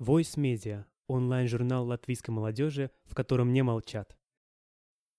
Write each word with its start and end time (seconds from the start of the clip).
Voice 0.00 0.36
Media– 0.36 0.86
онлайн-журнал 1.06 1.86
латвийской 1.86 2.32
молодежи, 2.32 2.90
в 3.04 3.14
котором 3.14 3.52
не 3.52 3.62
молчат. 3.62 4.16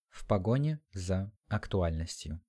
В 0.09 0.27
погоне 0.27 0.81
за 0.91 1.31
актуальностью. 1.47 2.41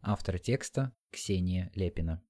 Автор 0.00 0.40
текста 0.40 0.92
Ксения 1.10 1.70
Лепина. 1.76 2.24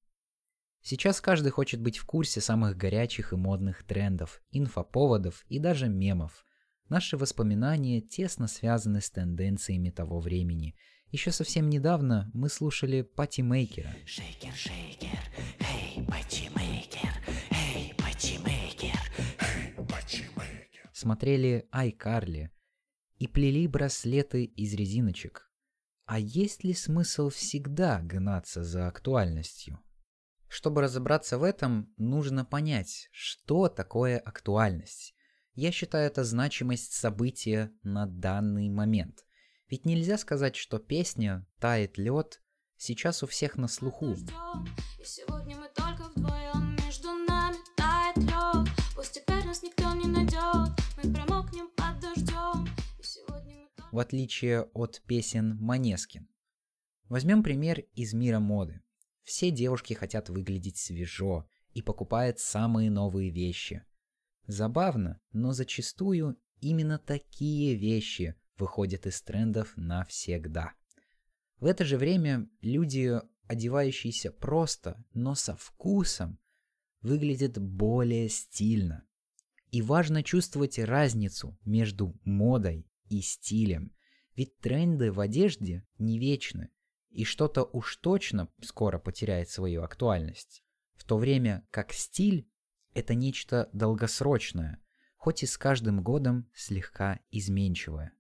Сейчас 0.83 1.23
каждый 1.23 1.49
хочет 1.49 1.81
быть 1.81 1.97
в 1.97 2.05
курсе 2.05 2.43
самых 2.43 2.77
горячих 2.77 3.33
и 3.33 3.37
модных 3.37 3.83
трендов, 3.85 4.43
инфоповодов 4.51 5.47
и 5.49 5.59
даже 5.59 5.89
мемов. 5.89 6.45
Наши 6.91 7.17
воспоминания 7.17 8.03
тесно 8.03 8.47
связаны 8.47 9.01
с 9.01 9.11
тенденциями 9.11 9.89
того 9.89 10.21
времени. 10.21 10.77
Еще 11.09 11.33
совсем 11.33 11.71
недавно 11.71 12.31
мы 12.35 12.51
слушали 12.51 13.01
Пати 13.01 13.41
Мейкера. 13.41 13.95
Шейкер, 14.05 14.53
шейкер, 14.53 15.19
эй, 15.61 16.05
патчимейкер, 16.05 16.54
смотрели 21.05 21.69
iCarly 21.71 22.49
и 23.19 23.29
плели 23.29 23.67
браслеты 23.67 24.45
из 24.45 24.73
резиночек. 24.73 25.53
А 26.07 26.19
есть 26.19 26.65
ли 26.65 26.73
смысл 26.73 27.29
всегда 27.29 28.01
гнаться 28.01 28.65
за 28.65 28.89
актуальностью? 28.89 29.79
Чтобы 30.49 30.81
разобраться 30.81 31.37
в 31.37 31.43
этом, 31.43 31.93
нужно 31.99 32.47
понять, 32.47 33.11
что 33.13 33.69
такое 33.69 34.19
актуальность. 34.19 35.15
Я 35.53 35.73
считаю 35.73 36.07
это 36.07 36.25
значимость 36.25 36.95
события 36.95 37.71
на 37.83 38.07
данный 38.07 38.71
момент. 38.71 39.27
Ведь 39.69 39.85
нельзя 39.85 40.17
сказать, 40.17 40.57
что 40.57 40.79
песня 40.79 41.47
«Тает 41.61 41.99
лед» 41.99 42.41
сейчас 42.79 43.23
у 43.23 43.27
всех 43.27 43.57
на 43.59 43.69
слуху. 43.69 44.17
В 53.95 54.01
отличие 54.01 54.63
от 54.75 55.01
песен 55.07 55.57
Манескин. 55.61 56.29
Возьмем 57.09 57.45
пример 57.45 57.79
из 57.95 58.13
мира 58.13 58.41
моды. 58.41 58.83
Все 59.23 59.53
девушки 59.53 59.95
хотят 59.95 60.29
выглядеть 60.29 60.79
свежо 60.79 61.49
и 61.75 61.81
покупают 61.81 62.41
самые 62.41 62.91
новые 62.91 63.31
вещи. 63.31 63.85
Забавно, 64.49 65.21
но 65.31 65.53
зачастую 65.53 66.37
именно 66.59 66.99
такие 66.99 67.77
вещи 67.77 68.35
выходят 68.59 69.07
из 69.07 69.23
трендов 69.23 69.73
навсегда. 69.77 70.73
В 71.61 71.67
это 71.67 71.85
же 71.85 71.97
время 71.97 72.49
люди, 72.63 73.13
одевающиеся 73.47 74.33
просто, 74.33 75.05
но 75.13 75.37
со 75.37 75.55
вкусом, 75.55 76.41
выглядят 77.01 77.59
более 77.59 78.29
стильно. 78.29 79.07
И 79.71 79.83
важно 79.83 80.25
чувствовать 80.25 80.81
разницу 80.81 81.57
между 81.65 82.19
модой 82.25 82.89
и 83.19 83.23
стилем, 83.23 83.93
ведь 84.35 84.59
тренды 84.59 85.13
в 85.13 85.21
одежде 85.21 85.87
не 85.99 86.19
вечны, 86.19 86.71
и 87.11 87.25
что-то 87.25 87.65
уж 87.65 87.97
точно 87.97 88.49
скоро 88.63 88.99
потеряет 88.99 89.49
свою 89.49 89.83
актуальность. 89.83 90.65
В 90.95 91.05
то 91.05 91.17
время 91.17 91.67
как 91.71 91.93
стиль– 91.93 92.49
это 92.95 93.15
нечто 93.15 93.71
долгосрочное, 93.73 94.83
хоть 95.17 95.43
и 95.43 95.47
с 95.47 95.57
каждым 95.57 96.03
годом 96.03 96.51
слегка 96.55 97.21
изменчивое. 97.31 98.13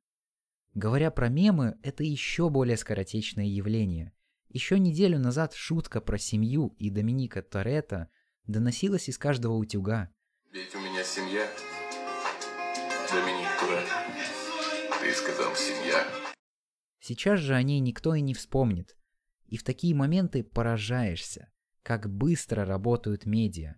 Говоря 0.75 1.11
про 1.11 1.29
мемы, 1.29 1.79
это 1.83 2.03
еще 2.03 2.51
более 2.51 2.77
скоротечное 2.77 3.47
явление. 3.47 4.13
Еще 4.49 4.79
неделю 4.79 5.19
назад 5.19 5.55
шутка 5.55 6.01
про 6.01 6.19
семью 6.19 6.75
и 6.79 6.91
Доминика 6.91 7.43
Торетто 7.43 8.09
доносилась 8.47 9.09
из 9.09 9.19
каждого 9.19 9.55
утюга. 9.55 10.13
Ведь 10.53 10.75
у 10.75 10.79
меня 10.81 11.03
семья. 11.03 11.49
Доминик 13.11 13.61
Турет. 13.61 14.24
Сказал 15.15 15.55
семья. 15.55 16.07
Сейчас 17.01 17.39
же 17.39 17.55
о 17.55 17.63
ней 17.63 17.81
никто 17.81 18.15
и 18.15 18.21
не 18.21 18.35
вспомнит. 18.35 18.97
И 19.47 19.57
в 19.57 19.63
такие 19.63 19.95
моменты 19.95 20.43
поражаешься, 20.43 21.53
как 21.83 22.11
быстро 22.11 22.65
работают 22.65 23.25
медиа. 23.25 23.77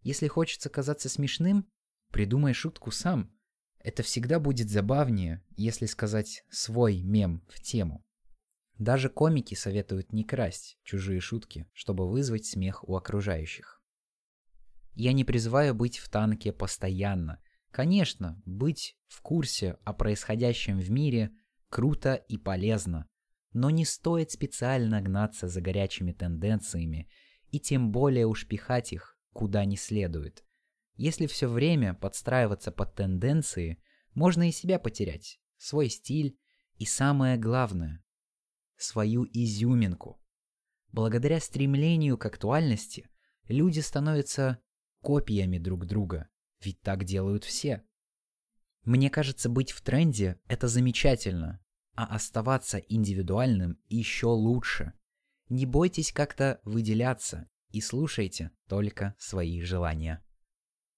Если 0.00 0.28
хочется 0.28 0.70
казаться 0.70 1.08
смешным, 1.08 1.68
придумай 2.10 2.54
шутку 2.54 2.90
сам. 2.90 3.30
Это 3.80 4.02
всегда 4.02 4.40
будет 4.40 4.70
забавнее, 4.70 5.44
если 5.56 5.86
сказать 5.86 6.44
свой 6.50 7.02
мем 7.02 7.44
в 7.48 7.60
тему. 7.60 8.04
Даже 8.78 9.10
комики 9.10 9.54
советуют 9.54 10.12
не 10.12 10.24
красть 10.24 10.78
чужие 10.84 11.20
шутки, 11.20 11.66
чтобы 11.72 12.08
вызвать 12.08 12.46
смех 12.46 12.88
у 12.88 12.96
окружающих. 12.96 13.82
Я 14.94 15.12
не 15.12 15.24
призываю 15.24 15.74
быть 15.74 15.98
в 15.98 16.08
танке 16.08 16.52
постоянно. 16.52 17.42
Конечно, 17.70 18.40
быть 18.44 18.96
в 19.06 19.20
курсе 19.20 19.78
о 19.84 19.92
происходящем 19.92 20.78
в 20.78 20.90
мире 20.90 21.32
круто 21.68 22.14
и 22.14 22.38
полезно, 22.38 23.08
но 23.52 23.70
не 23.70 23.84
стоит 23.84 24.30
специально 24.30 25.00
гнаться 25.00 25.48
за 25.48 25.60
горячими 25.60 26.12
тенденциями 26.12 27.10
и 27.50 27.60
тем 27.60 27.90
более 27.90 28.26
уж 28.26 28.46
пихать 28.46 28.92
их 28.92 29.18
куда 29.32 29.64
не 29.64 29.76
следует. 29.76 30.44
Если 30.96 31.26
все 31.26 31.48
время 31.48 31.94
подстраиваться 31.94 32.72
под 32.72 32.94
тенденции, 32.94 33.80
можно 34.14 34.48
и 34.48 34.52
себя 34.52 34.78
потерять, 34.78 35.38
свой 35.56 35.88
стиль 35.88 36.36
и 36.76 36.84
самое 36.84 37.36
главное– 37.36 38.04
свою 38.76 39.24
изюминку. 39.32 40.20
Благодаря 40.90 41.38
стремлению 41.40 42.18
к 42.18 42.26
актуальности 42.26 43.08
люди 43.46 43.80
становятся 43.80 44.58
копиями 45.00 45.58
друг 45.58 45.86
друга, 45.86 46.28
ведь 46.60 46.80
так 46.80 47.04
делают 47.04 47.44
все. 47.44 47.84
Мне 48.84 49.10
кажется, 49.10 49.48
быть 49.48 49.72
в 49.72 49.82
тренде– 49.82 50.40
это 50.48 50.68
замечательно, 50.68 51.60
а 51.94 52.06
оставаться 52.06 52.78
индивидуальным 52.78 53.78
еще 53.88 54.28
лучше. 54.28 54.92
Не 55.48 55.66
бойтесь 55.66 56.12
как-то 56.12 56.60
выделяться 56.64 57.48
и 57.70 57.80
слушайте 57.80 58.50
только 58.68 59.14
свои 59.18 59.60
желания. 59.60 60.24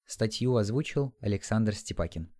Статью 0.06 0.56
озвучил 0.56 1.16
Александр 1.20 1.74
Степакин. 1.74 2.32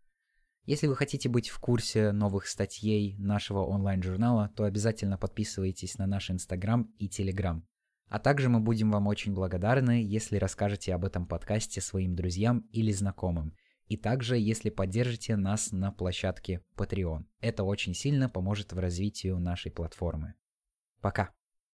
Если 0.66 0.86
вы 0.86 0.94
хотите 0.94 1.28
быть 1.28 1.48
в 1.48 1.58
курсе 1.58 2.12
новых 2.12 2.46
статей 2.46 3.16
нашего 3.18 3.60
онлайн-журнала, 3.60 4.52
то 4.56 4.64
обязательно 4.64 5.18
подписывайтесь 5.18 5.98
на 5.98 6.06
наш 6.06 6.30
Инстаграм 6.30 6.92
и 6.98 7.08
Телеграм. 7.08 7.66
А 8.10 8.18
также 8.18 8.48
мы 8.48 8.58
будем 8.58 8.90
вам 8.90 9.06
очень 9.06 9.32
благодарны, 9.32 10.02
если 10.04 10.36
расскажете 10.36 10.92
об 10.92 11.04
этом 11.04 11.26
подкасте 11.26 11.80
своим 11.80 12.16
друзьям 12.16 12.68
или 12.72 12.90
знакомым. 12.90 13.54
И 13.86 13.96
также, 13.96 14.36
если 14.36 14.68
поддержите 14.68 15.36
нас 15.36 15.70
на 15.70 15.92
площадке 15.92 16.60
Patreon. 16.76 17.24
Это 17.40 17.62
очень 17.62 17.94
сильно 17.94 18.28
поможет 18.28 18.72
в 18.72 18.78
развитии 18.80 19.28
нашей 19.28 19.70
платформы. 19.70 20.34
Пока! 21.00 21.30